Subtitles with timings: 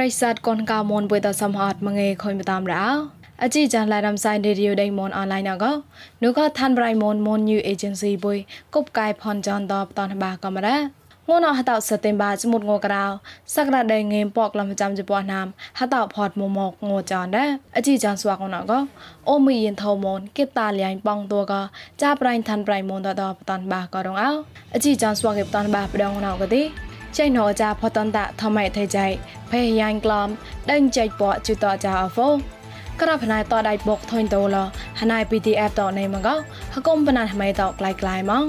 [0.00, 2.84] រិស័តកូនកៅមនបុយតសំហតមងេខុញបតាមរោ
[3.42, 5.64] អជីចាឡារំសៃរេឌីយោដេមនអនឡាញអក
[6.22, 8.38] នោះក៏ឋានប្រៃមនមនញូអេเจนស៊ីបុយ
[8.74, 10.78] កុបកាយផនចនតបតនបាកំរ៉ា
[11.28, 13.04] ងួនអហតសតិមបាចមុតងក្រៅ
[13.54, 15.46] សក្តាដេងេមពកលំចាំជពណាម
[15.78, 18.72] ហតផតមមកងចនដែរអជីចានស្វាកណក
[19.28, 21.54] អូមីយិនថោមនគិតាលៀងបងតួក
[22.02, 24.30] ចាប្រៃឋានប្រៃមនតតបតនបាក៏រងអោ
[24.74, 26.62] អជីចានស្វាកេបតនបាប្រដងណកទេ
[27.17, 29.05] ចេញហចាផតនតថម៉ៃថៃចៃ
[29.51, 30.27] ភេយ៉ាញ់ក្លំ
[30.71, 32.27] ដេញចៃពកជូតចាអហ្វូ
[33.01, 34.57] ក្របណៃតដៃបុកធុញតូល
[34.99, 36.27] ហណៃ PDF តណៃមក
[36.73, 38.43] ហកុំបណាថ្មីតក្លៃក្លៃម៉ង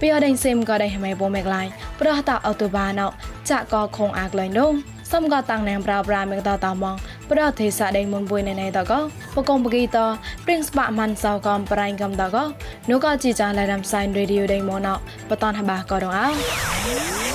[0.00, 1.62] ពីអដេញសេមក៏ដេញថ្មីបូមេក្លៃ
[2.00, 3.06] ប្រះតអូតូបាណោ
[3.50, 4.70] ចាក់ក៏ខងអាក្លៃនោះ
[5.12, 6.96] សំក៏តាំងណាំប្រាប្រាមេតតម៉ង
[7.30, 9.00] ប្រះទេសាដេញមុនបុយណៃណៃតក៏
[9.36, 9.98] បកុំបកីត
[10.44, 12.44] ព្រិងស្បាម៉ាន់សៅកំប្រៃកំតក៏
[12.90, 14.94] នោះក៏ជីចាឡៃរំសៃរេឌីយោដេញម៉ណោ
[15.30, 17.27] បតនហបាក៏រងអោៃ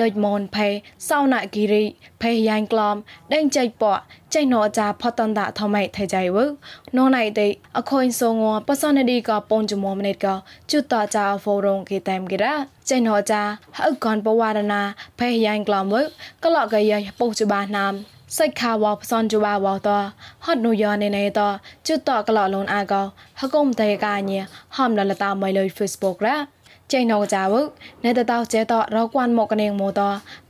[0.00, 0.68] លុយមនភេ
[1.08, 1.84] សោណាគិរី
[2.22, 2.96] ភេយ៉ៃក្លំ
[3.34, 3.98] ដេងចៃពក
[4.34, 6.36] ចៃណូចាផតនតាថម៉ៃថៃចៃវ
[6.96, 10.26] ណូណៃដេអខុញសងបសនឌីកពងចមមនិតក
[10.70, 12.54] ជុតតាចាហ្វូរងគេតាមគេរ៉ា
[12.90, 13.42] ចៃណូចា
[13.78, 14.82] ហៅកនបវរណា
[15.18, 15.96] ភេយ៉ៃក្លំវ
[16.44, 17.94] កលកយាពុជបាណាម
[18.36, 19.88] សិក្ខាវបសនជបាវត
[20.46, 21.40] ហត់នុយនេនេត
[21.86, 22.94] ជុតតកលលូនអាក
[23.40, 24.32] ហកុំតេកាញ
[24.76, 26.36] ហំលលតាមៃលុយ Facebook រ៉ា
[26.92, 27.54] ចៃណូចាវ
[28.04, 30.00] ណេតតោចេតរកួនមកកនេងមូត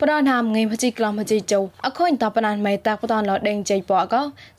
[0.01, 4.15] ប្រណាមងៃភជីក្លំភជីជោអខុញតបណានមេតាក់បតនលដេងចៃពក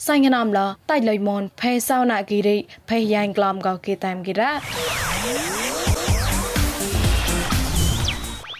[0.07, 0.59] សៃងណាំល
[0.91, 2.57] តៃលុយមនភេសោណាគីរី
[2.89, 5.68] ភេយ៉ៃក្លំកគេតាមគីរ៉ា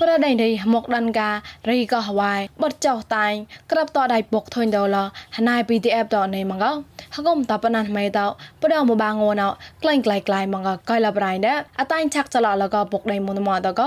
[0.02, 1.30] ប្រដៃនេះមកដានកា
[1.70, 3.28] រីក៏ហវាយបត់ចោតៃ
[3.72, 4.98] ក្របតដៃបុកធុញដល
[5.38, 6.66] ហណៃ PDF តនេះមក
[7.16, 8.20] ហកុំតបណានមេត
[8.62, 9.44] បដមកបាងួន
[9.84, 13.82] ក្លែងក្លៃក្លៃមកកៃលប្រៃដែរអតៃឆាក់ចលលកបុកដៃមុនមកតក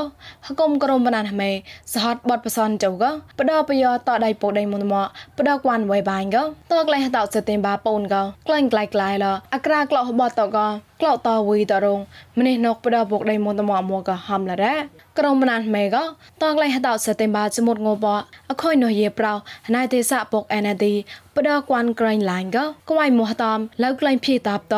[0.46, 1.50] ហកុំក្រុមបណានមេ
[1.94, 2.92] សហតបត់បសនចៅក
[3.38, 5.06] បដបយោតដៃបុកដៃមុនមក
[5.38, 6.36] បដគួនវៃបាញ់ក
[6.72, 8.16] តក្លែងតសតិមបាពូនក
[8.46, 10.58] ក្លែងក្លៃក្លៃលអក្រាក្លោបតក
[11.02, 12.00] ក្លោតវីតរង
[12.38, 14.74] ម្នេះនកបដបុកដៃមុនមកមកហំលរ៉ា
[15.18, 15.96] ក្រុមណានមេក
[16.42, 18.06] តងក្លែហតសតិមបាចមុតងប
[18.50, 19.32] អខុយនោះយេប្រោ
[19.74, 20.92] ណៃទេសៈពុកអេណាឌី
[21.36, 22.58] បដគួនក្រៃឡាញ់ក
[22.90, 24.76] ក្វៃមោះតាមឡៅក្លែងភីតាបត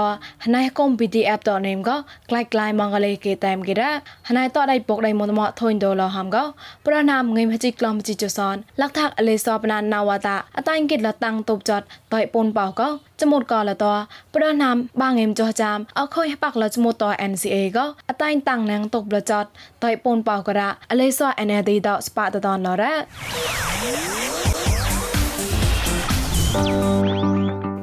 [0.54, 1.90] ណៃកុំ PDF តនេមក
[2.28, 6.38] ក្លាយក្លាយម៉ងកលេគេតែមគេរ៉ណៃតដៃពុកដៃមុនមកធុញដូលហំក
[6.86, 11.82] ប្រណាមងេមជីក្លំជីចសនលក្ថាក់អលេសបណាណាវតាអតៃគិតលតាំងតុបចត
[12.14, 12.82] តៃពុនបោក
[13.20, 13.86] ចមុតកលត
[14.34, 17.78] ប្រណាមបាងេមចោះចាមអខុយបាក់លចមុតត NCA ក
[18.08, 19.44] អតៃតាំងណាងតុបលចត
[19.84, 24.43] តៃពុនបោករ៉អលេស NAD តស្ប៉តតនលរ៉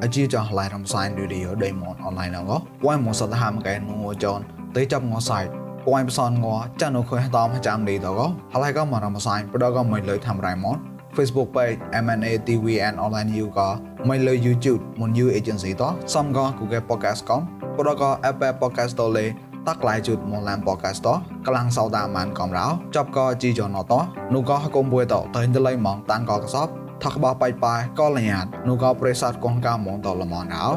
[0.04, 2.46] អជីចងឡៃរំសាយឌីឌីយោដេម៉នអនឡាញង
[2.86, 4.40] វ៉ៃមកសតហាមកែងងចន
[4.76, 5.40] ទេចាប់ងសៃ
[5.86, 6.46] ពួយបសនង
[6.81, 8.22] ចាននោះខុយតាមចាំឌីតក
[8.54, 10.78] ហើយក៏មករំសាយប្រដកមិនលើធ្វើរៃម៉ន
[11.16, 13.70] Facebook page MNA TV and online you ក៏
[14.10, 15.84] មិនលើ YouTube មុន new agency ត
[16.14, 17.42] សំក៏ Google Podcast កំ
[17.78, 19.26] ប្រដក Apple Podcast តលេ
[19.68, 21.10] តាក់ឡៃជូតមកឡាំ podcast ត
[21.48, 23.94] កលាំងសោតាមានកំរោចប់ក៏ជីចនត
[24.34, 26.68] នោះក៏កុំពួយតតែទៅលៃម៉ងតាំងក៏កសប
[27.03, 30.69] ថកបបៃប៉ែក៏លញាតនោះក៏ប្រេសាទកងកាមងតលមនអោ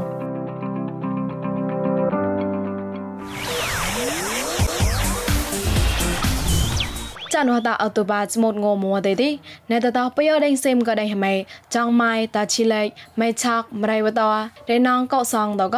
[7.34, 9.30] ចានវតាអតុបាចមុតងមួទេទី
[9.70, 11.34] ណេតតបយោដេងសេមក៏ដេងហមេ
[11.74, 12.86] ចងម៉ៃតាឈីលេក
[13.20, 14.22] មេឆាក់មរៃវត
[14.70, 15.76] រេណងកោសងតក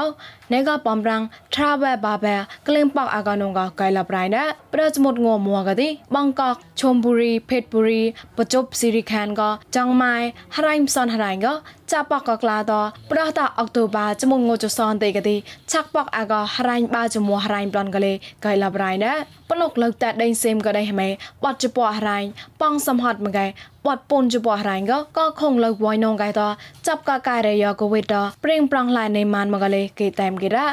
[0.53, 1.23] នេកបំរាំង
[1.55, 2.37] travel បាបែ
[2.69, 4.43] ក្លៀងប៉កអាកនងកកៃលប្រៃណា
[4.75, 8.03] ប្រចមុតងមួកទីបងកកឈុំបុរីភេតបុរី
[8.39, 9.43] បជប់ស៊ីរីខានក
[9.77, 10.17] ចងម៉ៃ
[10.57, 11.47] ហរៃមសនហរៃក
[11.93, 12.73] ចាប៉កកក្លាត
[13.11, 15.37] ប្រះតាអុកតូបាចមុងងចសនទេកទី
[15.73, 18.13] ឆាក់ប៉កអាកហរៃបាចមួហរៃប្លន់កលេ
[18.45, 19.13] កៃលប្រៃណា
[19.51, 21.09] ប្លុកលើកតាដេងសេមក៏ដេហមេ
[21.45, 22.19] បាត់ជពហរៃ
[22.63, 23.47] ប៉ងសំហត់មកែ
[23.87, 26.41] បត់ពុនជបរ៉ៃក៏ក៏ខងលើវយនងកៃត
[26.87, 28.05] ចាប់កកែរយកវិត
[28.45, 30.67] ព្រៀងប្រងឡៃនៃម៉ានមកលេគេតែមគេរ៉ា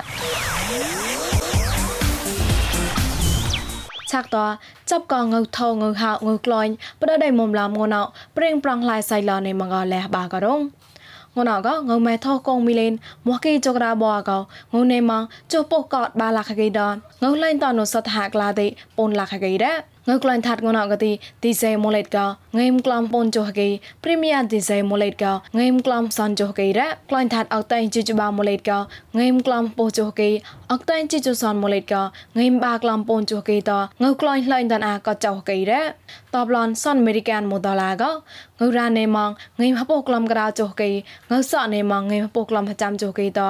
[4.12, 4.38] ឆាក់ត
[4.90, 6.72] ចាប់កងើថងើហៅងើក្លាញ់
[7.02, 8.02] ប្រដៃមុំឡាមងណៅ
[8.38, 10.62] ព្រៀងប្រងឡៃសៃឡនៃមកលេបាក៏រង
[11.38, 12.94] ងណកងម៉ែថោកងមីលេន
[13.28, 14.32] មកគីចក្រាបអក
[14.74, 16.82] ងនេម៉ងចុះពុកកតបាឡាខកេដ
[17.24, 18.68] នងលែងតនសតហាក្លាទេ
[18.98, 21.12] ពូនឡាខកេរ៉ា ងើក្លាញ់ថាត់ងណកទី
[21.44, 22.18] ទីសេម៉ូលេតក
[22.58, 23.68] ងេមក្លំពនចុះកេ
[24.04, 25.26] ព្រីមៀទីសេម៉ូលេតក
[25.58, 28.72] ងេមក្លំសាន់ចុះកេរ៉ក្លាញ់ថាត់អកតៃជីជបាម៉ូលេតក
[29.20, 30.30] ងេមក្លំពោចុះកេ
[30.72, 31.96] អកតៃជីជសាន់ម៉ូលេតក
[32.38, 33.72] ងេមបាក្លំពនចុះកេត
[34.04, 35.82] ងើក្លាញ់លែងតានអាក៏ចុះកេរ៉
[36.36, 38.04] តបឡនសាន់អមេរិកានម៉ូដឡាក
[38.60, 39.30] ងើរ៉ានេម៉ង
[39.62, 40.90] ងេមហពោក្លំក្រៅចុះកេ
[41.32, 43.42] ងើសក់នេម៉ងងេមហពោក្លំចាំចុះកេត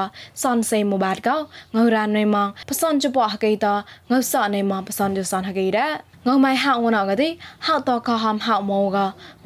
[0.44, 1.30] សាន់សេម៉ូបាតក
[1.76, 3.68] ងើរ៉ានេម៉ងផ្សនចពកកេត
[4.12, 7.30] ងើសក់នេម៉ងផ្សនចសាន់ហកេរ៉ ងៅម៉ៃហៅណកទី
[7.68, 8.98] ហៅតកហំហៅម៉ូក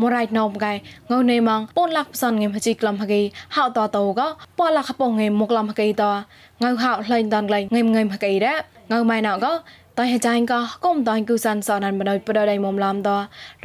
[0.01, 0.73] មរៃណោមកៃ
[1.11, 3.21] ងៅនេម៉ងពូនលាក់ផ្សនងេមហជីក្លំហកី
[3.55, 4.21] ហៅតតោក
[4.57, 6.03] ពលាក់ខពងងេមមុក្លំហកីត
[6.63, 8.53] ងៅហៅလှိန်តនក្លែងងេមងេមហកីរ៉
[8.91, 9.45] ងៅម៉ៃណក
[9.99, 13.09] តៃហចាញ់ក៏គុំតៃគូសានសននបដយបដដៃមុំឡំត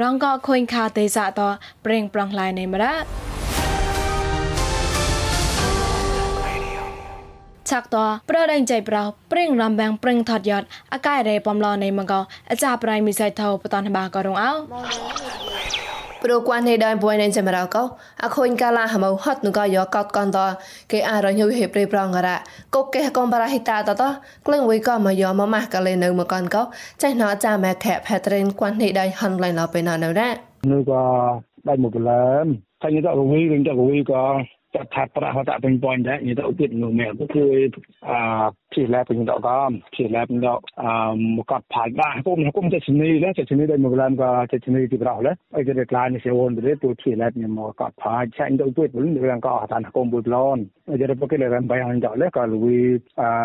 [0.01, 1.41] រងក៏ខុញខាទេសៈត
[1.85, 2.93] ប្រេងប្រងឡៃនៃមរ៉
[7.73, 7.97] ឆាក់ត
[8.31, 9.03] ប្រដេញចៃប្រោ
[9.33, 12.13] ព្រិងរំបាំងព្រិងថតយត់អកាយរេបំឡនៃមក
[12.51, 14.53] អចាប្រៃមិសៃថោបតនបាក៏រងអោ
[16.23, 17.83] ព្រោះគួននេះដែរបុយនៃចម្រោកោ
[18.25, 20.39] អខូនកាឡាហមហត់នោះក៏យកកតកនត
[20.93, 22.37] គេអរញុយហេប្រេប្រងរ៉ា
[22.75, 24.03] កុកគេកុំបារ៉ាហ៊ីតាតត
[24.47, 26.63] ក្លឹងវីក៏មកយកមកម៉ាស់កលេនៅមកកនកោ
[27.03, 30.31] ចេះណអចាមែខែផេត្រេនគួននេះដែរហនឡៃឡទៅណនៅរ៉ា
[30.71, 31.03] នោះក៏
[31.69, 32.47] ដាច់មកលើម
[32.83, 34.23] តែនេះក៏វីវិញក៏វីក៏
[34.75, 37.45] ចាត់ថាប្រាក់ហតាពេញប៉ុនដែរនេះទៅឧបិតនោះមែនគឺ
[38.09, 38.19] អា
[38.73, 40.93] ព្យាលែពេញដកកំព្យាលែពេញដកអឺ
[41.37, 52.99] មកកត់ផាយបាទគុំគុំចេះនេះလဲចេះនេះដែរមកឡើងក៏ចេះនេះទីប្រោះလဲអីគេក្លាយនេះសេវនទៅទូព្យាលែញមកកត់ផាយឆាញ់ទៅឧបិតវិញរឿងក៏តានគុំបុយប្លន់ jadi pakai leran bayang jauh le kalau we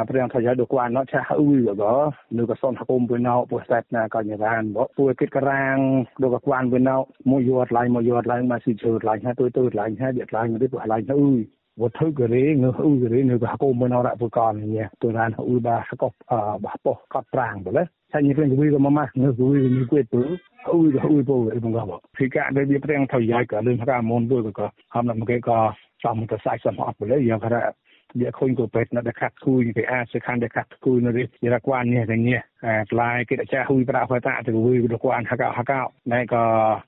[0.09, 3.61] priang saja do kuan no cha ui go nu ko son hakum bu nau pu
[3.69, 7.69] set na ka nyaran bo pu kit karang do ko kuan bu nau mu yuat
[7.69, 10.49] lai mu yuat lai ma si chur lai ha tu tu lai ha dia lai
[10.49, 10.81] ma di pu
[11.17, 11.37] lai ui
[11.81, 16.33] វត្ថុកេរេងើអ៊ូកេរេងើក៏កុំមិនអរៈពកនញ៉ាទូរានអ៊ូបាសកបអ
[16.63, 20.21] បបកត់ប្រាំងបលេឆាញ់វិញវីក៏មកមកងើគវីនេះគួយពើ
[20.69, 21.83] អ៊ូក៏អ៊ូពើអីបងក៏
[22.17, 25.59] ពីកាដែលវាព្រៀងថយយាយក៏លឿនថាមនពើក៏ហំណាមកគេក៏
[26.03, 27.49] សំទៅសាច់សំអត់បលេយ៉ាងថា
[28.19, 32.39] វាខុញក៏ពេតនៅតែខាត់គូយគេអាចសិខាន់តែខាត់គូយនៅនេះយរកវាននេះទាំងនេះ
[32.91, 35.73] ថ្លៃគេចាហ៊ុយប្រាក់ផតាទៅវិញរកវានហកហក
[36.13, 36.43] ណែក៏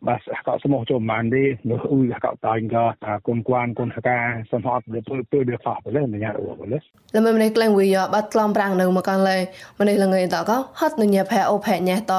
[0.07, 2.83] បាសហកស្មោះចូលបានទេនៅអ៊ុយហកតៃក៏
[3.27, 4.17] គុនគួនគុនហកា
[4.51, 6.79] សំហត់ទៅទៅទៅខោទៅលេញ៉ាអូបលេ
[7.15, 9.37] លំមិនក្លែងវីបាត់ក្លំប្រាំងនៅមកកាន់លេ
[9.79, 12.13] ម្នេះលងឯតក៏ហត់នឹងញ៉ាផែអូផែញ៉ាត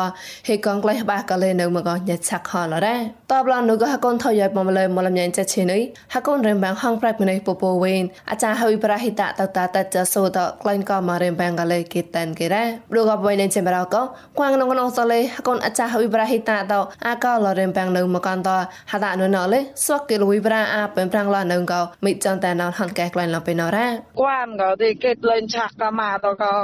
[0.49, 2.97] ហេកងក្លែះបាក៏លេនៅមកក៏ញ៉ាឆាក់ខលរ៉ា
[3.31, 5.81] តបឡននោះក៏ហកូនថយបំលេមកលំញ៉ាចេះឈីនេះ
[6.15, 8.01] ហកូនរំបាំងហងប្រែម្នេះពពោវិញ
[8.31, 14.03] អាចារ្យហើយប្រហិតតតាតចសូតក្លែងក៏មករំបាំងក៏លេគេតានគេរ៉ាព្រោះក៏បុយនឹងចម្រោក៏
[14.39, 16.75] គួងនងនងសលេកូនអាចារ្យវិប្រាហិតាត
[17.07, 18.51] អាកលរំបាំងនៅមកន្ត
[18.93, 23.87] ហតានុណលេសួកគេលវិប្រាអាពេនប្រាំងឡនៅក៏មិចន្តែណហនកែក្លែងឡពេណរ៉ា
[24.21, 26.55] គួងក៏ទីគេលេងឆាក់ក៏មកតក៏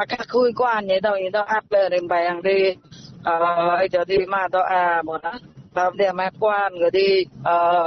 [0.00, 2.58] អាកាគួយគួងនេះទៅទៅអាប់លើរំបាំងទី
[3.28, 3.34] អឺ
[3.80, 5.34] អីទៅទីមកទៅអាមកណា
[5.78, 7.22] Tam dia mai kwan ga di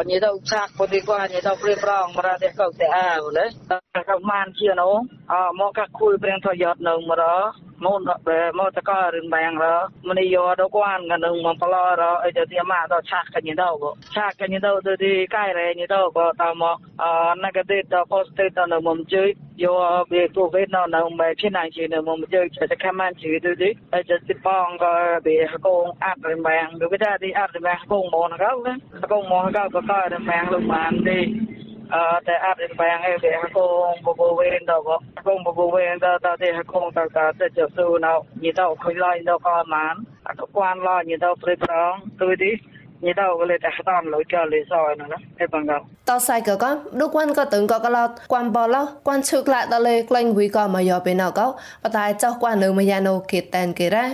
[0.08, 3.20] ni dau chak po di kwan ni dau pre prong mara de kau te a
[3.36, 3.46] le
[4.08, 7.52] ka man chia no a mo ka khui preng tho yot no mara
[7.86, 8.00] មុន
[8.60, 9.66] មកតករឿងបែងរ
[10.10, 13.68] មនីយោដកួនកនឹងមកប្លរអីទៅទីមកដល់ឆាក់កញទៅ
[14.16, 16.76] ឆាក់កញទៅទៅទីកាយរញទៅក៏តមក
[17.44, 19.24] ណកទេតផុសទេតនៅមុំជើ
[19.64, 19.74] យោ
[20.12, 24.94] វាទូវេណនៅមេភីណៃជើនៅមុំជើចកម៉ានជើទៅទីអីទៅទីបងក៏
[25.26, 28.52] វាកងអាត់របែងដូចថាទីអាត់របែងកងមកក៏
[29.12, 31.20] កងមកក៏ក៏របែងលោកបានទេ
[32.28, 33.60] តែអត់បាំងឯវាក
[33.94, 34.84] ងបបវេនដល់
[35.26, 37.04] កងបបវេនដល់តែកងតើ
[37.40, 39.96] តែចស៊ូណៅញីទៅខុយឡៃដល់ក៏បាន
[40.28, 41.92] អត់គួនឡញីទៅព្រៃប្រង
[42.22, 42.52] ទៅទី
[43.06, 45.08] ញីទៅក៏លេតែតាមលុយក៏លេសអណា
[45.44, 45.74] ឯបងក
[46.10, 48.76] តសៃក៏ក៏ឌុគួនក៏ตึงក៏ក៏ឡតគួនបឡ
[49.08, 51.48] គួនឈឹកឡាដល់លេក្លែងវីក៏មកយកពេលណៅក៏
[51.84, 54.06] បតែចោះគួននៅមកយ៉ាណូគេតែនគេរ៉ា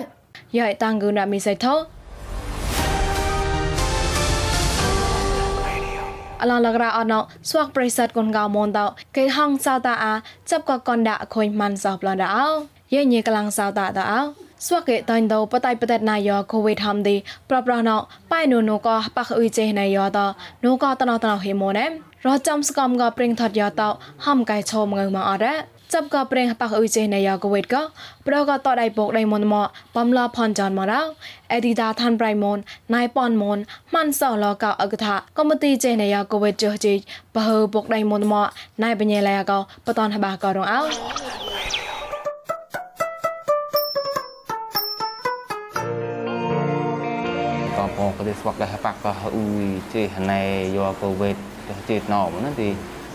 [0.57, 1.73] យ៉ៃតាំងគូណាមីសៃថោ
[6.41, 7.13] អឡឡករអណ
[7.49, 8.79] ស្វាក់ប្រិស័តកូនកៅមនត
[9.17, 10.13] កេហងសៅតាអា
[10.49, 12.29] ចាប់ក៏កនដាក់ខុញមិនសោះប្លដៅ
[12.93, 14.21] យេញេកលាំងសៅតាតអោ
[14.65, 17.15] ស្វាក់កេតាញ់ដោបតៃបតេណាយោកូវីដហំឌី
[17.49, 17.95] ប្រប្រណោ
[18.31, 20.19] ប៉ៃនូនូក៏ប៉ះអ៊ុយចេណាយោត
[20.65, 21.85] នូក៏តណតណហេម៉ូណែ
[22.25, 23.81] រចំស្កំក៏ព្រិងថតយោត
[24.25, 25.55] ហំកៃឈោមងើមកអរ៉ា
[25.93, 27.81] ចាប់ក៏ប្រេងប៉ះអ៊ុយចេណៃយ៉ាកវេតក៏
[28.27, 31.09] ប្រក៏តដៃពកដៃមុនមកបំឡផនចានមកដល់
[31.51, 32.57] អេឌីតាឋានប្រៃមុន
[32.95, 33.57] ណៃប៉ុនមុន
[33.93, 36.93] ម៉ាន់សោលកអកថាកុំទីចេណៃយ៉ាកវេតចុះជី
[37.35, 38.47] បើពកដៃមុនមក
[38.83, 40.81] ណៃបញេឡាក៏បតនហបាក៏រងអោ
[47.77, 49.29] ក៏បងក៏ស្វាក់ដែរប៉ះក៏អ៊ុ
[49.61, 49.63] យ
[49.93, 50.41] ចេណៃ
[50.75, 51.35] យកកវេត
[51.89, 52.69] ចេណោមណាទី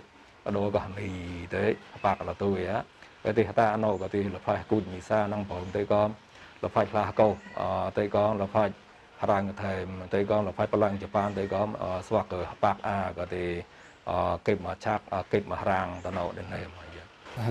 [0.47, 1.09] អដោក៏នី
[1.55, 1.63] ទេ
[2.05, 2.77] បាក់លទៅយ៉ា
[3.23, 6.01] ពេលទីហតាអនុក៏ទីលផៃគូញមីសានឹងបងទេក៏
[6.63, 7.27] លផៃខ្លះកោ
[7.59, 7.61] អ
[7.97, 8.63] ទេក៏លផៃ
[9.31, 11.61] រងថែមតែក៏លផៃបលាំងជប៉ុនតែក៏
[12.07, 12.27] ស្វាក់
[12.63, 13.45] បាក់អាក៏ទី
[14.45, 16.79] គេមកឆាក់គេមករាងទៅនៅ đến đây mà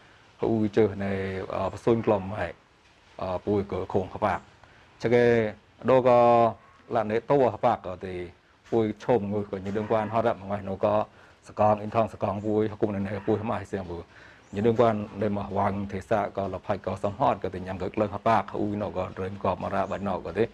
[9.82, 10.94] ងគួនហត់មកនោះក៏
[11.48, 14.02] សកងអ៊ីនថងសកងពួយគុំនៅពួយមកសៀងពួយ
[14.54, 20.44] ញឹងគួនដែលមកវាងទេសៈក៏លផៃក៏សំហត់ក៏ទីញ៉ាំក៏ក្លឹងហបាក់ហ៊ូនោះក៏រើក៏មករ៉ាបាច់នោះក៏ទី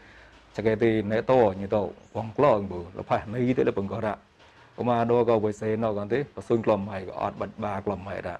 [0.55, 1.83] ចឹងគេទីនេតោញឹងតោ
[2.17, 4.15] វងក្លងពួយលផៃនេះទៅបង្ករ៉ា
[4.81, 8.39] ឧមាដូក៏វេសេនោះក៏ទីបសុញក្លំហែក៏អត់បាច់បាក្លំហែដែរ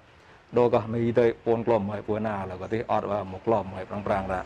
[0.57, 4.41] ដកកោះមីទៅពូនក្លំហើយពូណាឡូវក៏ទីអត់មកក្លំហើយប្រាំងប្រាំងរ៉ា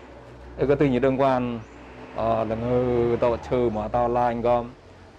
[0.59, 1.41] អីក៏ទីញីដឹងវ៉ាន
[2.19, 2.79] អលងើ
[3.23, 4.57] តោឈើមកតោឡាញក៏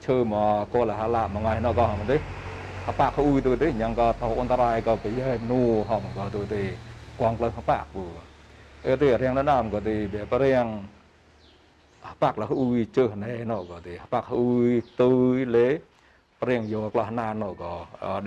[0.06, 2.16] ឈើមកកលហាឡាមួយណោះក៏មិនទេ
[2.88, 6.62] អបាក់អ៊ូទៅទេញ៉ាងក៏តោអន្តរាយក៏ពីហើយនូហមក៏ទៅទេ
[7.20, 8.02] គងក្លំអបាក់ពូ
[8.86, 10.66] អីទីរៀងណាមក៏ទីបែបរៀង
[12.06, 14.70] អបាក់លហ៊ូយជើណែណោះក៏ទីអបាក់ហ៊ូយ
[15.00, 15.68] ទុយលេ
[16.48, 17.72] រៀងយកក្លោះណាណោះក៏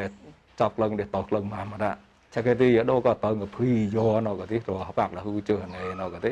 [0.02, 0.12] ដែល
[0.60, 2.00] ចាប់ក្លឹងដែលតោក្លឹងមកមកដាក់
[2.36, 5.42] chắc cái gì đâu có tầng phi do nó có tí rồi bạc là hư
[5.42, 6.30] chưa này nó có tí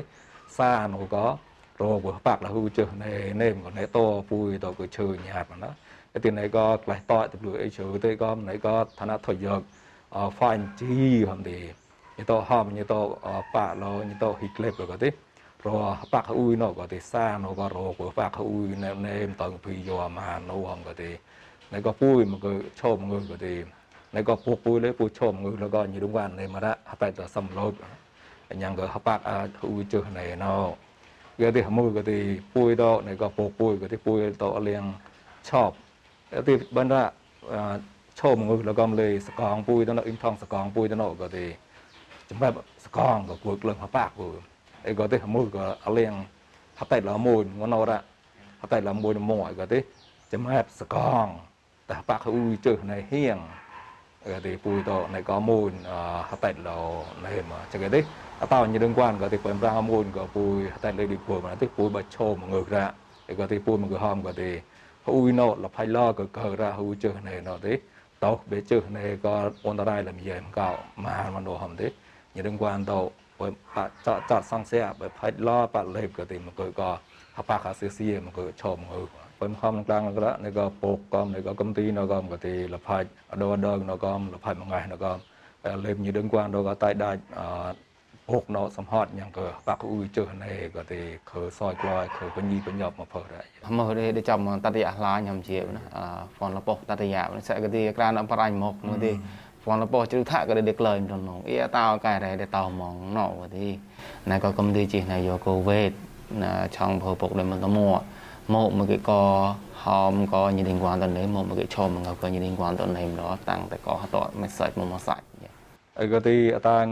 [0.50, 1.38] xa nó có
[1.78, 5.08] rồi của bạc là hư chưa này nên còn này to vui to cứ chơi
[5.26, 5.68] nhạt mà nó
[6.14, 9.18] cái tiền này có lại to tập lưỡi chơi tới có, này có thằng nào
[9.24, 9.62] thời giờ
[10.38, 11.70] phanh chi hầm thì
[12.18, 15.10] như to hầm như to ờ, bạc lo như to hít lép rồi có tí.
[15.64, 19.34] Rồi bạc ui nó có tí xa nó có rồi của bạc ui nên nên
[19.38, 21.16] tầng phi do mà nó hầm có tí.
[21.72, 23.64] Này có vui mà cái chôm người có tí.
[24.14, 26.60] này có phụ phụ lấy phụ chôm người là gọi như đúng quan này mà
[26.60, 27.74] đã hạt tại tờ sầm lốp
[28.50, 30.72] nhàng gỡ hấp bạc à u chưa này nó
[31.38, 34.60] cái thì mùi cái thì phụ đó này có phụ phụ cái thì phụ đó
[34.60, 34.94] liền
[35.44, 35.76] chọp
[36.32, 37.12] cái thì bên đó
[38.16, 40.88] chôm người là gọi lấy sạc con phụ đó nó in thong sạc con phụ
[40.88, 41.54] đó nó cái thì
[42.30, 44.32] chúng ta sạc con của cuộc lượng hấp bạc của
[44.84, 46.14] cái cái thì mùi cái liền
[46.76, 48.02] hạt tại là mùi ngon nó ra
[48.60, 49.82] hạt tại là mùi mỏi cái thì
[50.32, 51.40] chúng ta sạc con
[51.92, 53.38] តែបាក់អ៊ូជើសនៅហៀង
[54.26, 57.56] cái thì pui to này có mùn à, hạt tẹt lò này mà.
[57.74, 58.04] Chắc cái đấy
[58.50, 61.42] tao như liên quan gati quẹm ra mùn, có pui hạt tẹt lấy đi pui
[61.42, 62.92] mà nó tích pui bạch trâu mà ngược ra.
[63.28, 64.60] Thì gati pui mà ngược hòm thì
[65.04, 67.80] hui nọ là phải lo cờ cờ ra hui chơi này nó thế.
[68.20, 71.58] Tàu bế chơi này có ôn ta đây làm gì em cạo, mà mà đồ
[71.58, 71.92] hòm thế.
[72.36, 76.08] Như liên quan tàu bởi bà chọn chọn sang xe bởi phải lo bà lấy
[76.30, 76.98] thì mà cờ có
[77.34, 79.21] hạt bà khá xì xì mà cờ trâu mà ngược.
[79.42, 83.08] ប៉ុនខំក្លាំងក្រានេះក៏ពោកកំនេះក៏កំទី nó ក៏ក៏ទីលផាច់
[83.42, 85.12] ដងដង nó ក៏លផាច់មួយថ្ងៃ nó ក៏
[85.86, 87.22] លេបញីដឹងគាត់ nó ក៏តែដាច់
[88.30, 93.46] ពុក nó សំហត់យ៉ាងក៏បាក់អ៊ុយជើនេះក៏ទីខើសយក្លោយខើបញីបញប់មកផើដែរ
[93.78, 95.84] មកនេះចាំតតយៈឡាញខ្ញុំជាណា
[96.36, 99.12] ហ្វនលពោតតយៈនេះសក៏ទីក្រានអបរាញ់មកមកទី
[99.64, 103.68] ហ្វនលពោជ្រឹថាក៏ទីក្លែងទៅនោះអ៊ីតោកែរ៉េតោហ្មងណោទី
[104.30, 105.92] ណែក៏កំទីជីណែយកកូវេត
[106.44, 107.92] ណាឆងភើពុកដែលមិនតមួ
[108.54, 109.22] មកមកគេក៏
[109.84, 113.38] ហមក៏ញីង quan tới đấy một cái cho mà ngọc có nhị liên quan tới này đó
[113.46, 115.24] tăng tại có tội message một message
[116.00, 116.86] អីក៏ទីអតាង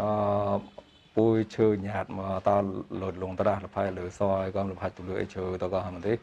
[0.00, 0.58] អឺ
[1.14, 2.48] ពួយឈើញាតមកត
[3.00, 6.14] លត់លងតារលផៃលើសយក៏លផៃទលឺអីឈើតក៏ហមទេ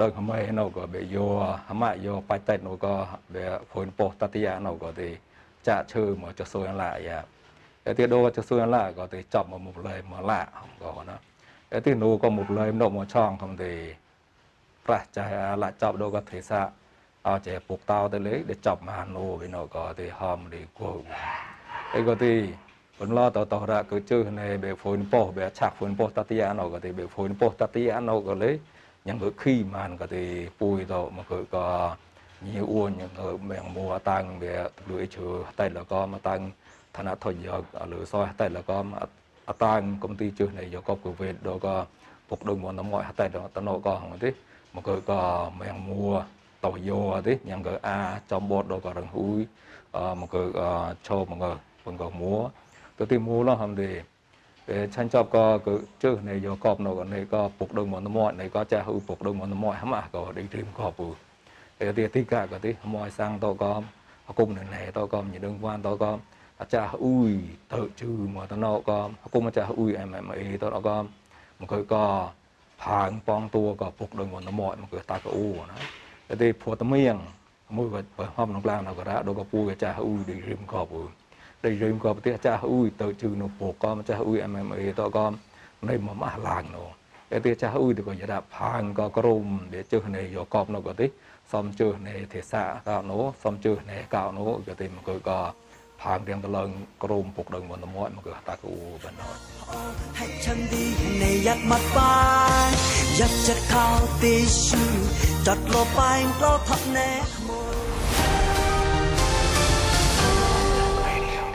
[0.00, 1.26] ដល់ក្មេនៅក៏បែយោ
[1.68, 2.94] ហម៉ាយោបាច់តែនៅក៏
[3.34, 5.08] បែភុនពោះតតិយានៅក៏ទេ
[5.68, 7.18] ចាឈើមកចសុយឡាយ៉ា
[7.84, 9.60] តែទីដូចសុយឡាក៏ទេចាប់មក
[14.88, 16.62] មកលែមកឡាក៏ណាតែទីនូក៏មកលែនៅមកឆងកំទេប្រះចាឡាចាប់ដូក៏ទេសា
[17.26, 20.96] អចេពុកតោទៅលេ để chọc mà nô với nó có thì hòm đi cô
[21.92, 22.48] ấy có thì
[22.98, 26.08] vẫn lo tàu tàu ra cứ chơi này bị phun po bị chặt phun po
[26.14, 28.60] tát tia nó có thì bị phun po tát tia nó có lấy
[29.04, 31.96] những cái khi mà có thì bùi tàu mà cứ có
[32.52, 34.48] nhiều uốn những cái mèo mua tăng bị
[34.86, 36.50] lưỡi chữ tay là có mà tăng
[36.92, 38.98] thành ra thôi giờ ở lưỡi soi tay là có mà
[39.58, 41.86] tăng công ty chơi này giờ có cửa về đó có
[42.28, 44.32] phục đồng một năm mọi tay đó tao nó có không thế
[44.78, 46.22] mà cứ có mèo mua
[46.60, 49.46] tàu vô thế những cái a trong bột đó có rừng húi
[49.92, 50.52] mà cứ
[51.02, 52.48] cho mà cứ vẫn có mua
[52.98, 53.90] ទៅទីមូលហំទេ
[54.66, 61.06] ពេលឆាញ់ចប់ក៏គឺជើនៃយកកបនៅនេះក៏ពុកដឹងមកនមកនេះក៏ចាស់ហ៊ូពុកដឹងមកនមកហមក៏ដេញត្រៀមក៏ពូ
[61.78, 63.72] ពេលទីទីកាក៏ទីមកសាំងតក៏
[64.28, 65.54] អគុំនៅណែតក៏ញដឹង
[72.82, 75.78] វ៉ានតក៏អាចារ្យអ៊ុយទៅជឺមកតណក៏អគុំអាចារ្យអ៊ុយអែមអេតក៏មកក៏ផាងប៉ងតួក៏ពុកដឹងមកនមកមកតាក៏អ៊ូណា
[76.28, 77.16] តែទីព្រោះតមៀង
[77.76, 81.00] មួយក៏ហមក្នុងឡានក៏រ៉ាដល់ក៏ពូអាចារ្យអ៊ុយដេញត្រៀមក៏ពូ
[81.64, 85.26] ដែលយើងក៏ប្រទេសចាស់អ៊ុយទៅជឺនៅពូក៏ចាស់អ៊ុយ MMA ទៅក៏
[85.88, 86.88] នៃមកម៉ាស់ឡើងនោះ
[87.30, 89.44] តែទីចាស់អ៊ុយទៅក៏យដាផាងក៏ក្រុម
[89.74, 91.06] ដែលជើនៃយកកបនៅក៏ទេ
[91.52, 95.40] សំជើនៃទេសៈកោនោះសំជើនៃកោនោះក៏ទេមកក៏
[96.02, 96.70] ផើងរៀងទៅឡើង
[97.02, 98.72] ក្រមពុកដឹងមុនមាត់មកគឺតាគូ
[99.04, 99.32] បណ្ដោះ
[100.18, 100.84] ហើយឆឹងទី
[101.22, 102.16] នៃយ៉ាត់មកបា
[102.66, 102.70] យ
[103.18, 103.86] យ៉ាត់ចិត្តខោ
[104.22, 104.34] ទី
[104.66, 104.84] ឈឺ
[105.46, 107.10] ចត់លោបែងលោថប់ណែ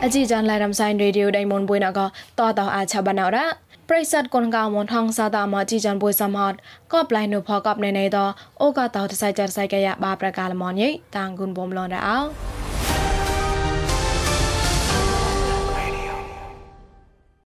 [0.04, 2.00] អជីចានឡៃរំសាយរ៉ាឌីអូដៃមុនបុយណក
[2.38, 3.46] តតអាចបានអរ៉ា
[3.90, 6.54] ប្រិស័តកូនកៅមនហងសាតាមជីចានបុយសមហត
[6.92, 8.18] កបឡៃនុផកបណៃណៃត
[8.62, 12.18] អូកតតសៃចារសៃកាយាបាប្រកាលមនយតាងគុនបំឡនរ៉ោ